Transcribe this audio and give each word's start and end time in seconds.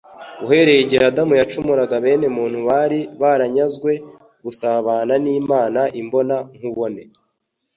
Uhereye 0.45 0.79
igihe 0.85 1.03
Adamu 1.09 1.33
yacumuraga, 1.39 1.95
bene 2.03 2.27
muntu 2.37 2.57
bari 2.69 2.99
baranyazwe 3.21 3.91
gusabana 4.43 5.13
n'Imana 5.23 5.81
imbona-nkubone, 6.01 7.03